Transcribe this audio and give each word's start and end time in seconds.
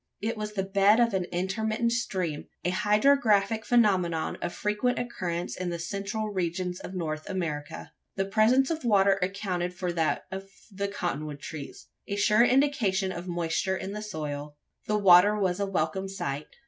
It 0.19 0.35
was 0.35 0.53
the 0.53 0.63
bed 0.63 0.99
of 0.99 1.13
an 1.13 1.25
intermittent 1.25 1.91
stream 1.91 2.47
a 2.65 2.71
hydrographic 2.71 3.63
phenomenon 3.63 4.35
of 4.41 4.51
frequent 4.51 4.97
occurrence 4.97 5.55
in 5.55 5.69
the 5.69 5.77
central 5.77 6.31
regions 6.31 6.79
of 6.79 6.95
North 6.95 7.29
America. 7.29 7.91
The 8.15 8.25
presence 8.25 8.71
of 8.71 8.83
water 8.83 9.19
accounted 9.21 9.75
for 9.75 9.93
that 9.93 10.23
of 10.31 10.49
the 10.71 10.87
cotton 10.87 11.27
wood 11.27 11.39
trees 11.39 11.85
a 12.07 12.15
sure 12.15 12.43
indication 12.43 13.11
of 13.11 13.27
moisture 13.27 13.77
in 13.77 13.91
the 13.93 14.01
soil. 14.01 14.57
The 14.87 14.97
water 14.97 15.37
was 15.37 15.59
a 15.59 15.67
welcome 15.69 16.09
sight. 16.09 16.47